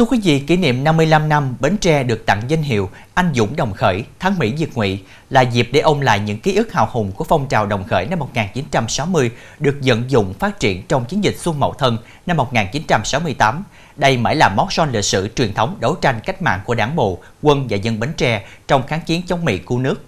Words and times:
Thưa 0.00 0.06
quý 0.06 0.20
vị, 0.24 0.38
kỷ 0.40 0.56
niệm 0.56 0.84
55 0.84 1.28
năm 1.28 1.56
Bến 1.60 1.76
Tre 1.76 2.02
được 2.02 2.26
tặng 2.26 2.42
danh 2.48 2.62
hiệu 2.62 2.90
Anh 3.14 3.32
Dũng 3.34 3.56
Đồng 3.56 3.72
Khởi, 3.72 4.04
Thắng 4.18 4.38
Mỹ 4.38 4.54
Diệt 4.56 4.68
Ngụy 4.74 4.98
là 5.30 5.40
dịp 5.40 5.68
để 5.72 5.80
ôn 5.80 6.00
lại 6.00 6.20
những 6.20 6.40
ký 6.40 6.56
ức 6.56 6.72
hào 6.72 6.88
hùng 6.90 7.12
của 7.12 7.24
phong 7.24 7.48
trào 7.48 7.66
Đồng 7.66 7.84
Khởi 7.84 8.06
năm 8.06 8.18
1960 8.18 9.30
được 9.58 9.78
vận 9.84 10.10
dụng 10.10 10.34
phát 10.34 10.60
triển 10.60 10.82
trong 10.86 11.04
chiến 11.04 11.24
dịch 11.24 11.36
Xuân 11.38 11.60
Mậu 11.60 11.74
Thân 11.74 11.98
năm 12.26 12.36
1968. 12.36 13.64
Đây 13.96 14.16
mãi 14.16 14.36
là 14.36 14.48
mốc 14.48 14.72
son 14.72 14.88
lịch 14.92 15.04
sử 15.04 15.28
truyền 15.28 15.54
thống 15.54 15.76
đấu 15.80 15.94
tranh 15.94 16.20
cách 16.24 16.42
mạng 16.42 16.60
của 16.64 16.74
đảng 16.74 16.96
bộ, 16.96 17.18
quân 17.42 17.66
và 17.70 17.76
dân 17.76 18.00
Bến 18.00 18.10
Tre 18.16 18.44
trong 18.68 18.86
kháng 18.86 19.00
chiến 19.06 19.22
chống 19.26 19.44
Mỹ 19.44 19.58
cứu 19.58 19.78
nước. 19.78 20.04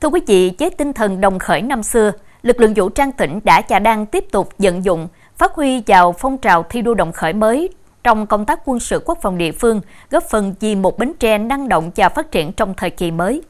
Thưa 0.00 0.08
quý 0.08 0.20
vị, 0.26 0.52
với 0.58 0.70
tinh 0.70 0.92
thần 0.92 1.20
Đồng 1.20 1.38
Khởi 1.38 1.62
năm 1.62 1.82
xưa, 1.82 2.12
lực 2.42 2.60
lượng 2.60 2.74
vũ 2.74 2.88
trang 2.88 3.12
tỉnh 3.12 3.40
đã 3.44 3.62
và 3.68 3.78
đang 3.78 4.06
tiếp 4.06 4.24
tục 4.32 4.48
vận 4.58 4.84
dụng, 4.84 5.08
phát 5.38 5.52
huy 5.54 5.82
vào 5.86 6.14
phong 6.18 6.38
trào 6.38 6.64
thi 6.70 6.82
đua 6.82 6.94
Đồng 6.94 7.12
Khởi 7.12 7.32
mới 7.32 7.70
trong 8.04 8.26
công 8.26 8.46
tác 8.46 8.60
quân 8.64 8.80
sự 8.80 9.02
quốc 9.04 9.18
phòng 9.22 9.38
địa 9.38 9.52
phương, 9.52 9.80
góp 10.10 10.24
phần 10.30 10.54
vì 10.60 10.74
một 10.74 10.98
Bến 10.98 11.12
Tre 11.18 11.38
năng 11.38 11.68
động 11.68 11.90
và 11.96 12.08
phát 12.08 12.30
triển 12.30 12.52
trong 12.52 12.74
thời 12.76 12.90
kỳ 12.90 13.10
mới. 13.10 13.42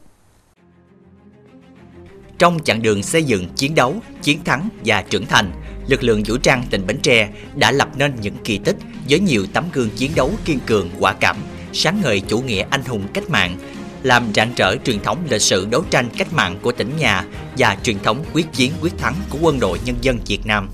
Trong 2.38 2.58
chặng 2.64 2.82
đường 2.82 3.02
xây 3.02 3.24
dựng, 3.24 3.48
chiến 3.56 3.74
đấu, 3.74 3.94
chiến 4.22 4.44
thắng 4.44 4.68
và 4.84 5.02
trưởng 5.02 5.26
thành, 5.26 5.50
lực 5.86 6.04
lượng 6.04 6.22
vũ 6.26 6.36
trang 6.36 6.64
tỉnh 6.70 6.86
Bến 6.86 6.98
Tre 7.02 7.28
đã 7.54 7.72
lập 7.72 7.88
nên 7.96 8.12
những 8.20 8.34
kỳ 8.44 8.58
tích 8.58 8.76
với 9.08 9.20
nhiều 9.20 9.46
tấm 9.52 9.64
gương 9.72 9.90
chiến 9.90 10.10
đấu 10.14 10.30
kiên 10.44 10.58
cường, 10.66 10.90
quả 10.98 11.12
cảm, 11.12 11.36
sáng 11.72 12.00
ngời 12.02 12.20
chủ 12.20 12.40
nghĩa 12.40 12.64
anh 12.70 12.84
hùng 12.84 13.02
cách 13.14 13.30
mạng, 13.30 13.56
làm 14.02 14.34
rạng 14.34 14.52
rỡ 14.56 14.76
truyền 14.76 15.00
thống 15.00 15.18
lịch 15.28 15.42
sử 15.42 15.66
đấu 15.70 15.84
tranh 15.90 16.08
cách 16.18 16.32
mạng 16.32 16.58
của 16.62 16.72
tỉnh 16.72 16.96
nhà 16.98 17.24
và 17.58 17.76
truyền 17.82 17.98
thống 17.98 18.24
quyết 18.32 18.52
chiến 18.52 18.72
quyết 18.80 18.98
thắng 18.98 19.14
của 19.30 19.38
quân 19.42 19.60
đội 19.60 19.80
nhân 19.84 19.96
dân 20.00 20.18
Việt 20.26 20.46
Nam. 20.46 20.70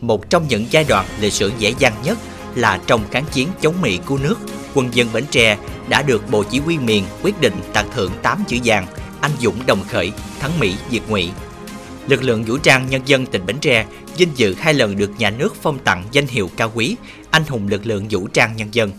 Một 0.00 0.30
trong 0.30 0.48
những 0.48 0.66
giai 0.70 0.84
đoạn 0.88 1.06
lịch 1.20 1.32
sử 1.32 1.52
dễ 1.58 1.74
dàng 1.78 1.94
nhất 2.04 2.18
là 2.56 2.80
trong 2.86 3.04
kháng 3.10 3.24
chiến 3.32 3.48
chống 3.60 3.80
Mỹ 3.80 4.00
cứu 4.06 4.18
nước, 4.18 4.38
quân 4.74 4.88
dân 4.92 5.08
Bến 5.12 5.24
Tre 5.30 5.56
đã 5.88 6.02
được 6.02 6.30
Bộ 6.30 6.44
Chỉ 6.50 6.58
huy 6.58 6.78
miền 6.78 7.04
quyết 7.22 7.40
định 7.40 7.54
tặng 7.72 7.88
thưởng 7.94 8.12
8 8.22 8.44
chữ 8.46 8.56
vàng 8.64 8.86
anh 9.20 9.30
dũng 9.38 9.66
đồng 9.66 9.84
khởi, 9.88 10.12
thắng 10.40 10.58
Mỹ 10.60 10.76
diệt 10.90 11.02
Ngụy. 11.08 11.30
Lực 12.08 12.22
lượng 12.22 12.44
vũ 12.44 12.58
trang 12.58 12.86
nhân 12.86 13.02
dân 13.04 13.26
tỉnh 13.26 13.46
Bến 13.46 13.56
Tre 13.60 13.84
vinh 14.16 14.28
dự 14.34 14.54
hai 14.58 14.74
lần 14.74 14.96
được 14.96 15.10
nhà 15.18 15.30
nước 15.30 15.54
phong 15.62 15.78
tặng 15.78 16.04
danh 16.12 16.26
hiệu 16.26 16.50
cao 16.56 16.72
quý 16.74 16.96
anh 17.30 17.42
hùng 17.48 17.68
lực 17.68 17.86
lượng 17.86 18.06
vũ 18.10 18.26
trang 18.26 18.56
nhân 18.56 18.68
dân. 18.72 18.92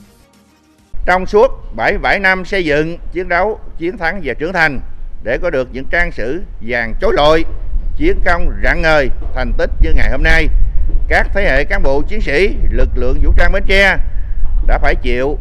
Trong 1.06 1.26
suốt 1.26 1.52
77 1.76 2.20
năm 2.20 2.46
xây 2.46 2.66
dựng, 2.66 2.98
chiến 3.14 3.30
đấu, 3.30 3.60
chiến 3.78 3.98
thắng 3.98 4.22
và 4.24 4.34
trưởng 4.34 4.54
thành 4.54 4.80
để 5.24 5.38
có 5.42 5.50
được 5.50 5.70
những 5.72 5.86
trang 5.92 6.12
sử 6.12 6.42
vàng 6.62 6.94
chối 7.02 7.14
lội, 7.16 7.44
chiến 7.98 8.20
công 8.26 8.50
rạng 8.64 8.82
ngời, 8.82 9.10
thành 9.36 9.54
tích 9.58 9.70
như 9.82 9.90
ngày 9.96 10.12
hôm 10.12 10.24
nay, 10.24 10.48
các 11.08 11.28
thế 11.34 11.44
hệ 11.44 11.64
cán 11.64 11.84
bộ 11.84 12.02
chiến 12.02 12.22
sĩ, 12.22 12.56
lực 12.70 12.90
lượng 12.96 13.20
vũ 13.24 13.34
trang 13.38 13.52
Bến 13.52 13.64
Tre 13.68 13.98
đã 14.68 14.78
phải 14.78 14.96
chịu 14.96 15.38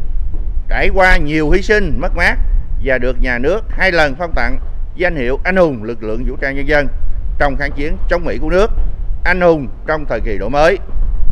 trải 0.69 0.89
qua 0.93 1.17
nhiều 1.17 1.49
hy 1.49 1.61
sinh, 1.61 1.97
mất 2.01 2.15
mát 2.15 2.37
và 2.83 2.97
được 2.97 3.21
nhà 3.21 3.37
nước 3.37 3.61
hai 3.69 3.91
lần 3.91 4.15
phong 4.15 4.31
tặng 4.35 4.59
danh 4.95 5.15
hiệu 5.15 5.39
anh 5.43 5.55
hùng 5.55 5.83
lực 5.83 6.03
lượng 6.03 6.25
vũ 6.27 6.35
trang 6.35 6.55
nhân 6.55 6.67
dân 6.67 6.87
trong 7.39 7.55
kháng 7.57 7.71
chiến 7.71 7.97
chống 8.09 8.25
Mỹ 8.25 8.37
của 8.41 8.49
nước. 8.49 8.71
Anh 9.23 9.41
hùng 9.41 9.67
trong 9.87 10.05
thời 10.05 10.19
kỳ 10.21 10.37
đổi 10.37 10.49
mới, 10.49 10.77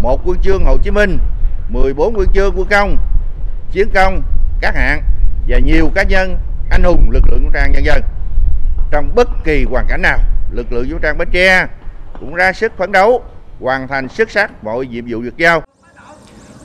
một 0.01 0.21
quân 0.25 0.37
chương 0.41 0.65
Hồ 0.65 0.77
Chí 0.83 0.91
Minh 0.91 1.17
14 1.69 2.13
quân 2.17 2.27
chương 2.33 2.53
quân 2.55 2.67
công, 2.69 2.97
chiến 3.71 3.89
công, 3.93 4.21
các 4.61 4.75
hạng 4.75 5.01
và 5.47 5.59
nhiều 5.59 5.91
cá 5.95 6.03
nhân 6.03 6.37
anh 6.69 6.83
hùng 6.83 7.09
lực 7.11 7.23
lượng 7.31 7.43
vũ 7.43 7.49
trang 7.53 7.71
nhân 7.71 7.85
dân. 7.85 8.01
Trong 8.91 9.15
bất 9.15 9.29
kỳ 9.43 9.63
hoàn 9.63 9.87
cảnh 9.87 10.01
nào, 10.01 10.17
lực 10.51 10.71
lượng 10.71 10.85
vũ 10.89 10.97
trang 11.01 11.17
Bến 11.17 11.27
Tre 11.31 11.67
cũng 12.19 12.35
ra 12.35 12.53
sức 12.53 12.77
phấn 12.77 12.91
đấu 12.91 13.23
hoàn 13.59 13.87
thành 13.87 14.09
xuất 14.09 14.31
sắc 14.31 14.63
mọi 14.63 14.87
nhiệm 14.87 15.05
vụ 15.07 15.21
được 15.21 15.37
giao. 15.37 15.63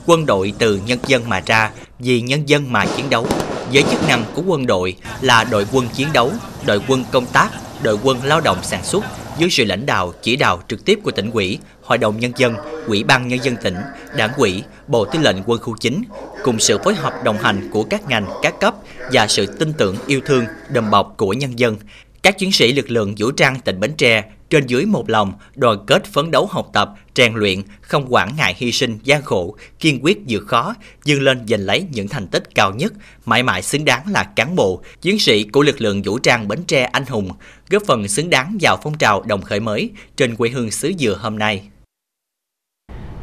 Quân 0.05 0.25
đội 0.25 0.53
từ 0.59 0.81
nhân 0.85 0.99
dân 1.07 1.29
mà 1.29 1.41
ra, 1.45 1.71
vì 1.99 2.21
nhân 2.21 2.49
dân 2.49 2.71
mà 2.71 2.85
chiến 2.85 3.09
đấu. 3.09 3.27
Với 3.73 3.83
chức 3.91 4.07
năng 4.07 4.23
của 4.35 4.41
quân 4.47 4.65
đội 4.65 4.95
là 5.21 5.43
đội 5.43 5.65
quân 5.71 5.87
chiến 5.93 6.07
đấu, 6.13 6.31
đội 6.65 6.81
quân 6.87 7.03
công 7.11 7.25
tác, 7.25 7.49
đội 7.83 7.97
quân 8.03 8.17
lao 8.23 8.41
động 8.41 8.57
sản 8.63 8.83
xuất 8.83 9.03
dưới 9.37 9.49
sự 9.49 9.65
lãnh 9.65 9.85
đạo, 9.85 10.13
chỉ 10.21 10.35
đạo 10.35 10.61
trực 10.67 10.85
tiếp 10.85 10.99
của 11.03 11.11
tỉnh 11.11 11.31
ủy, 11.31 11.59
Hội 11.83 11.97
đồng 11.97 12.19
Nhân 12.19 12.31
dân, 12.37 12.55
Ủy 12.87 13.03
ban 13.03 13.27
Nhân 13.27 13.43
dân 13.43 13.55
tỉnh, 13.63 13.75
Đảng 14.17 14.33
ủy, 14.37 14.63
Bộ 14.87 15.05
Tư 15.05 15.19
lệnh 15.19 15.37
Quân 15.45 15.61
khu 15.61 15.75
chính, 15.79 16.03
cùng 16.43 16.59
sự 16.59 16.77
phối 16.83 16.95
hợp 16.95 17.13
đồng 17.23 17.37
hành 17.37 17.69
của 17.71 17.83
các 17.83 18.07
ngành, 18.07 18.25
các 18.41 18.59
cấp 18.59 18.75
và 19.11 19.27
sự 19.27 19.45
tin 19.45 19.73
tưởng 19.73 19.95
yêu 20.07 20.21
thương, 20.25 20.45
đùm 20.69 20.89
bọc 20.89 21.13
của 21.17 21.33
nhân 21.33 21.59
dân, 21.59 21.77
các 22.23 22.37
chiến 22.37 22.51
sĩ 22.51 22.73
lực 22.73 22.91
lượng 22.91 23.13
vũ 23.17 23.31
trang 23.31 23.59
tỉnh 23.59 23.79
Bến 23.79 23.93
Tre 23.97 24.23
trên 24.49 24.67
dưới 24.67 24.85
một 24.85 25.09
lòng, 25.09 25.33
đoàn 25.55 25.77
kết 25.87 26.05
phấn 26.05 26.31
đấu 26.31 26.47
học 26.51 26.69
tập, 26.73 26.93
rèn 27.15 27.33
luyện, 27.33 27.61
không 27.81 28.05
quản 28.09 28.35
ngại 28.37 28.55
hy 28.57 28.71
sinh 28.71 28.99
gian 29.03 29.21
khổ, 29.21 29.55
kiên 29.79 29.99
quyết 30.03 30.19
vượt 30.27 30.47
khó, 30.47 30.75
dương 31.03 31.21
lên 31.21 31.47
giành 31.47 31.59
lấy 31.59 31.85
những 31.91 32.07
thành 32.07 32.27
tích 32.27 32.43
cao 32.55 32.73
nhất, 32.73 32.93
mãi 33.25 33.43
mãi 33.43 33.61
xứng 33.61 33.85
đáng 33.85 34.01
là 34.11 34.23
cán 34.23 34.55
bộ, 34.55 34.81
chiến 35.01 35.19
sĩ 35.19 35.43
của 35.43 35.61
lực 35.61 35.81
lượng 35.81 36.01
vũ 36.01 36.19
trang 36.19 36.47
Bến 36.47 36.59
Tre 36.67 36.83
anh 36.83 37.05
hùng, 37.05 37.31
góp 37.69 37.83
phần 37.87 38.07
xứng 38.07 38.29
đáng 38.29 38.57
vào 38.61 38.77
phong 38.83 38.97
trào 38.97 39.21
đồng 39.21 39.41
khởi 39.41 39.59
mới 39.59 39.89
trên 40.17 40.35
quê 40.35 40.49
hương 40.49 40.71
xứ 40.71 40.93
Dừa 40.99 41.17
hôm 41.21 41.39
nay. 41.39 41.63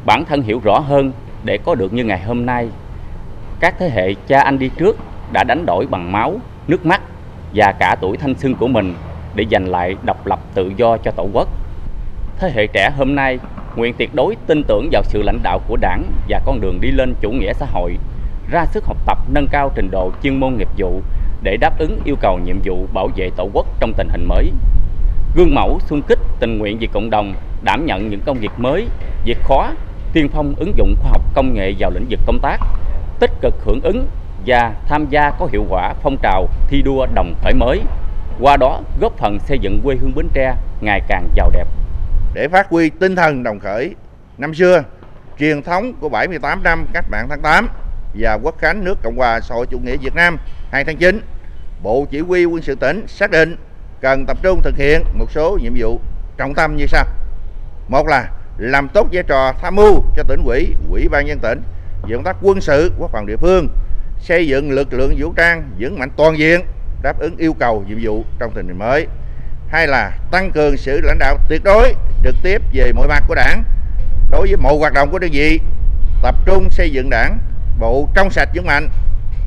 Bản 0.05 0.25
thân 0.25 0.41
hiểu 0.41 0.59
rõ 0.63 0.79
hơn 0.79 1.11
để 1.43 1.57
có 1.65 1.75
được 1.75 1.93
như 1.93 2.03
ngày 2.03 2.23
hôm 2.23 2.45
nay, 2.45 2.69
các 3.59 3.75
thế 3.79 3.89
hệ 3.89 4.13
cha 4.27 4.41
anh 4.41 4.59
đi 4.59 4.69
trước 4.77 4.97
đã 5.33 5.43
đánh 5.43 5.65
đổi 5.65 5.87
bằng 5.87 6.11
máu, 6.11 6.41
nước 6.67 6.85
mắt 6.85 7.01
và 7.53 7.71
cả 7.79 7.95
tuổi 8.01 8.17
thanh 8.17 8.35
xuân 8.35 8.55
của 8.55 8.67
mình 8.67 8.93
để 9.35 9.45
giành 9.51 9.69
lại 9.69 9.95
độc 10.03 10.27
lập 10.27 10.39
tự 10.53 10.71
do 10.77 10.97
cho 10.97 11.11
Tổ 11.11 11.27
quốc. 11.33 11.47
Thế 12.39 12.51
hệ 12.55 12.67
trẻ 12.67 12.91
hôm 12.97 13.15
nay 13.15 13.39
nguyện 13.75 13.93
tuyệt 13.97 14.15
đối 14.15 14.35
tin 14.47 14.63
tưởng 14.63 14.89
vào 14.91 15.03
sự 15.05 15.21
lãnh 15.21 15.39
đạo 15.43 15.59
của 15.67 15.77
Đảng 15.81 16.03
và 16.29 16.41
con 16.45 16.61
đường 16.61 16.81
đi 16.81 16.91
lên 16.91 17.13
chủ 17.21 17.31
nghĩa 17.31 17.53
xã 17.53 17.65
hội, 17.65 17.97
ra 18.51 18.65
sức 18.65 18.85
học 18.85 18.97
tập 19.05 19.17
nâng 19.33 19.47
cao 19.51 19.71
trình 19.75 19.89
độ 19.91 20.11
chuyên 20.23 20.39
môn 20.39 20.57
nghiệp 20.57 20.69
vụ 20.77 21.01
để 21.43 21.57
đáp 21.57 21.79
ứng 21.79 21.99
yêu 22.03 22.15
cầu 22.21 22.39
nhiệm 22.45 22.59
vụ 22.63 22.87
bảo 22.93 23.09
vệ 23.15 23.29
Tổ 23.35 23.49
quốc 23.53 23.67
trong 23.79 23.93
tình 23.93 24.07
hình 24.09 24.25
mới. 24.27 24.51
Gương 25.35 25.55
mẫu 25.55 25.79
xung 25.79 26.01
kích 26.01 26.19
tình 26.39 26.57
nguyện 26.57 26.77
vì 26.79 26.87
cộng 26.87 27.09
đồng, 27.09 27.33
đảm 27.63 27.85
nhận 27.85 28.09
những 28.09 28.21
công 28.25 28.37
việc 28.37 28.51
mới, 28.57 28.87
việc 29.25 29.37
khó, 29.43 29.71
tiên 30.13 30.29
phong 30.33 30.53
ứng 30.57 30.73
dụng 30.77 30.95
khoa 30.99 31.11
học 31.11 31.21
công 31.33 31.53
nghệ 31.53 31.73
vào 31.79 31.91
lĩnh 31.91 32.05
vực 32.09 32.19
công 32.25 32.39
tác, 32.39 32.57
tích 33.19 33.31
cực 33.41 33.53
hưởng 33.65 33.81
ứng 33.83 34.07
và 34.45 34.73
tham 34.87 35.05
gia 35.09 35.31
có 35.39 35.47
hiệu 35.51 35.65
quả 35.69 35.93
phong 36.03 36.17
trào 36.21 36.47
thi 36.67 36.81
đua 36.81 37.05
đồng 37.13 37.35
khởi 37.43 37.53
mới 37.53 37.81
qua 38.39 38.57
đó 38.57 38.81
góp 39.01 39.17
phần 39.17 39.39
xây 39.39 39.59
dựng 39.59 39.81
quê 39.83 39.95
hương 39.95 40.15
Bến 40.15 40.27
Tre 40.33 40.55
ngày 40.81 41.01
càng 41.07 41.29
giàu 41.35 41.49
đẹp. 41.53 41.67
Để 42.33 42.47
phát 42.47 42.69
huy 42.69 42.89
tinh 42.89 43.15
thần 43.15 43.43
đồng 43.43 43.59
khởi 43.59 43.95
năm 44.37 44.53
xưa, 44.53 44.83
truyền 45.39 45.61
thống 45.61 45.93
của 45.93 46.09
78 46.09 46.63
năm 46.63 46.85
cách 46.93 47.05
mạng 47.11 47.27
tháng 47.29 47.41
8 47.41 47.69
và 48.13 48.37
quốc 48.43 48.57
khánh 48.57 48.83
nước 48.83 48.97
Cộng 49.03 49.17
hòa 49.17 49.39
xã 49.41 49.55
hội 49.55 49.65
chủ 49.69 49.79
nghĩa 49.79 49.97
Việt 49.97 50.15
Nam 50.15 50.37
2 50.71 50.83
tháng 50.83 50.97
9, 50.97 51.21
Bộ 51.83 52.05
Chỉ 52.11 52.19
huy 52.19 52.45
quân 52.45 52.61
sự 52.61 52.75
tỉnh 52.75 53.07
xác 53.07 53.31
định 53.31 53.55
cần 54.01 54.25
tập 54.25 54.37
trung 54.41 54.61
thực 54.63 54.77
hiện 54.77 55.03
một 55.13 55.31
số 55.31 55.57
nhiệm 55.61 55.73
vụ 55.77 55.99
trọng 56.37 56.53
tâm 56.53 56.75
như 56.75 56.85
sau. 56.87 57.05
Một 57.87 58.07
là 58.07 58.29
làm 58.57 58.87
tốt 58.93 59.07
vai 59.11 59.23
trò 59.23 59.53
tham 59.61 59.75
mưu 59.75 60.03
cho 60.15 60.23
tỉnh 60.23 60.43
ủy, 60.45 60.75
ủy 60.91 61.07
ban 61.09 61.25
nhân 61.25 61.39
tỉnh 61.39 61.61
về 62.07 62.15
công 62.15 62.23
tác 62.23 62.35
quân 62.41 62.61
sự 62.61 62.91
quốc 62.99 63.11
phòng 63.11 63.25
địa 63.25 63.37
phương, 63.37 63.67
xây 64.19 64.47
dựng 64.47 64.71
lực 64.71 64.93
lượng 64.93 65.15
vũ 65.17 65.33
trang 65.37 65.71
vững 65.79 65.99
mạnh 65.99 66.09
toàn 66.17 66.37
diện, 66.37 66.61
đáp 67.01 67.19
ứng 67.19 67.37
yêu 67.37 67.53
cầu, 67.59 67.85
nhiệm 67.87 67.97
vụ 68.01 68.25
trong 68.39 68.51
tình 68.55 68.67
hình 68.67 68.79
mới. 68.79 69.07
Hai 69.69 69.87
là 69.87 70.11
tăng 70.31 70.51
cường 70.51 70.77
sự 70.77 71.01
lãnh 71.03 71.19
đạo 71.19 71.37
tuyệt 71.49 71.61
đối, 71.63 71.93
trực 72.23 72.35
tiếp 72.43 72.61
về 72.73 72.91
mọi 72.91 73.07
mặt 73.07 73.23
của 73.27 73.35
đảng, 73.35 73.63
đối 74.31 74.47
với 74.47 74.57
mọi 74.57 74.77
hoạt 74.77 74.93
động 74.93 75.11
của 75.11 75.19
đơn 75.19 75.29
vị, 75.33 75.59
tập 76.21 76.35
trung 76.45 76.69
xây 76.69 76.89
dựng 76.89 77.09
đảng, 77.09 77.37
bộ 77.79 78.09
trong 78.15 78.29
sạch 78.31 78.49
vững 78.55 78.65
mạnh, 78.65 78.89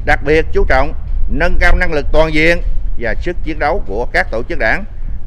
đặc 0.05 0.21
biệt 0.25 0.47
chú 0.53 0.65
trọng 0.69 0.95
nâng 1.29 1.59
cao 1.61 1.77
năng 1.77 1.93
lực 1.93 2.07
toàn 2.13 2.35
diện 2.35 2.63
và 2.99 3.15
sức 3.15 3.37
chiến 3.45 3.59
đấu 3.59 3.83
của 3.87 4.07
các 4.13 4.31
tổ 4.31 4.43
chức 4.49 4.59
đảng, 4.59 4.85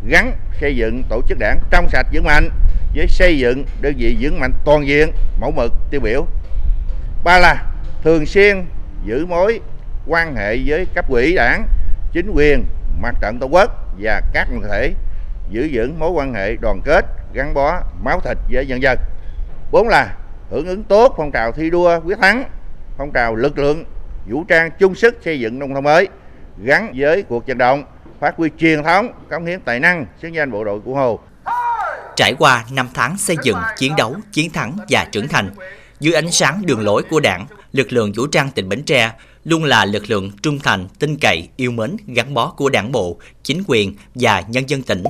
gắn 0.07 0.31
xây 0.61 0.75
dựng 0.75 1.03
tổ 1.09 1.21
chức 1.27 1.39
đảng 1.39 1.59
trong 1.69 1.89
sạch 1.89 2.07
vững 2.13 2.23
mạnh 2.23 2.49
với 2.95 3.07
xây 3.07 3.37
dựng 3.37 3.65
đơn 3.81 3.93
vị 3.97 4.17
vững 4.19 4.39
mạnh 4.39 4.51
toàn 4.65 4.87
diện, 4.87 5.11
mẫu 5.39 5.51
mực, 5.51 5.73
tiêu 5.89 6.01
biểu. 6.01 6.25
Ba 7.23 7.39
là 7.39 7.63
thường 8.03 8.25
xuyên 8.25 8.65
giữ 9.05 9.25
mối 9.25 9.59
quan 10.07 10.35
hệ 10.35 10.59
với 10.65 10.85
cấp 10.95 11.09
ủy 11.09 11.35
đảng, 11.35 11.67
chính 12.13 12.31
quyền, 12.33 12.65
mặt 13.01 13.15
trận 13.21 13.37
tổ 13.39 13.47
quốc 13.47 13.71
và 13.99 14.21
các 14.33 14.47
đoàn 14.51 14.61
thể, 14.71 14.93
giữ 15.49 15.69
vững 15.73 15.99
mối 15.99 16.11
quan 16.11 16.33
hệ 16.33 16.55
đoàn 16.55 16.81
kết, 16.85 17.05
gắn 17.33 17.53
bó, 17.53 17.81
máu 18.03 18.19
thịt 18.19 18.37
với 18.51 18.65
nhân 18.65 18.81
dân. 18.81 18.99
Bốn 19.71 19.87
là 19.87 20.15
hưởng 20.51 20.67
ứng 20.67 20.83
tốt 20.83 21.13
phong 21.17 21.31
trào 21.31 21.51
thi 21.51 21.69
đua 21.69 21.99
quyết 21.99 22.17
thắng, 22.21 22.43
phong 22.97 23.11
trào 23.11 23.35
lực 23.35 23.57
lượng, 23.57 23.83
vũ 24.29 24.43
trang 24.43 24.71
chung 24.79 24.95
sức 24.95 25.17
xây 25.25 25.39
dựng 25.39 25.59
nông 25.59 25.73
thôn 25.73 25.83
mới, 25.83 26.07
gắn 26.63 26.93
với 26.95 27.23
cuộc 27.23 27.47
vận 27.47 27.57
động, 27.57 27.83
phát 28.19 28.35
huy 28.37 28.49
truyền 28.57 28.83
thống, 28.83 29.11
cống 29.29 29.45
hiến 29.45 29.59
tài 29.59 29.79
năng 29.79 30.05
xứng 30.21 30.35
danh 30.35 30.51
bộ 30.51 30.63
đội 30.63 30.79
cụ 30.85 30.95
hồ. 30.95 31.19
Trải 32.15 32.33
qua 32.39 32.65
5 32.71 32.89
tháng 32.93 33.17
xây 33.17 33.35
dựng, 33.43 33.57
chiến 33.77 33.95
đấu, 33.97 34.15
chiến 34.31 34.51
thắng 34.51 34.77
và 34.89 35.07
trưởng 35.11 35.27
thành 35.27 35.49
dưới 35.99 36.13
ánh 36.13 36.31
sáng 36.31 36.65
đường 36.65 36.83
lối 36.83 37.03
của 37.03 37.19
đảng 37.19 37.45
lực 37.71 37.93
lượng 37.93 38.11
vũ 38.11 38.27
trang 38.27 38.51
tỉnh 38.51 38.69
Bến 38.69 38.83
Tre 38.83 39.11
luôn 39.43 39.63
là 39.63 39.85
lực 39.85 40.09
lượng 40.09 40.31
trung 40.41 40.59
thành, 40.59 40.87
tin 40.99 41.17
cậy, 41.17 41.47
yêu 41.55 41.71
mến, 41.71 41.97
gắn 42.07 42.33
bó 42.33 42.49
của 42.49 42.69
đảng 42.69 42.91
bộ, 42.91 43.17
chính 43.43 43.63
quyền 43.67 43.95
và 44.15 44.43
nhân 44.47 44.69
dân 44.69 44.81
tỉnh. 44.81 45.03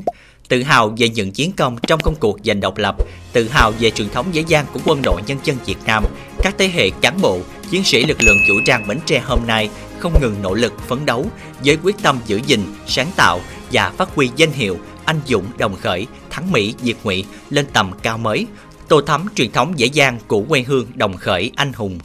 tự 0.49 0.63
hào 0.63 0.95
về 0.97 1.09
những 1.09 1.31
chiến 1.31 1.51
công 1.51 1.77
trong 1.87 1.99
công 1.99 2.15
cuộc 2.15 2.37
giành 2.45 2.59
độc 2.59 2.77
lập, 2.77 2.95
tự 3.33 3.47
hào 3.47 3.71
về 3.79 3.91
truyền 3.91 4.09
thống 4.09 4.25
dễ 4.31 4.43
dàng 4.47 4.65
của 4.73 4.79
quân 4.85 5.01
đội 5.03 5.21
nhân 5.27 5.37
dân 5.43 5.57
Việt 5.65 5.77
Nam, 5.85 6.03
các 6.43 6.55
thế 6.57 6.67
hệ 6.67 6.89
cán 6.89 7.21
bộ, 7.21 7.39
chiến 7.69 7.83
sĩ 7.83 8.05
lực 8.05 8.23
lượng 8.23 8.37
vũ 8.49 8.55
trang 8.65 8.87
Bến 8.87 8.99
Tre 9.05 9.19
hôm 9.25 9.39
nay 9.47 9.69
không 9.99 10.13
ngừng 10.21 10.35
nỗ 10.41 10.53
lực 10.53 10.73
phấn 10.87 11.05
đấu 11.05 11.25
với 11.65 11.77
quyết 11.83 11.95
tâm 12.01 12.19
giữ 12.27 12.39
gìn, 12.47 12.61
sáng 12.87 13.11
tạo 13.15 13.41
và 13.71 13.89
phát 13.89 14.09
huy 14.15 14.29
danh 14.35 14.51
hiệu 14.51 14.77
anh 15.05 15.19
dũng 15.25 15.45
đồng 15.57 15.75
khởi, 15.75 16.07
thắng 16.29 16.51
Mỹ 16.51 16.73
diệt 16.83 16.95
ngụy 17.03 17.25
lên 17.49 17.65
tầm 17.73 17.91
cao 18.03 18.17
mới, 18.17 18.47
tô 18.87 19.01
thắm 19.01 19.25
truyền 19.35 19.51
thống 19.51 19.73
dễ 19.79 19.87
dàng 19.87 20.19
của 20.27 20.41
quê 20.41 20.61
hương 20.67 20.87
đồng 20.95 21.17
khởi 21.17 21.51
anh 21.55 21.73
hùng. 21.73 21.99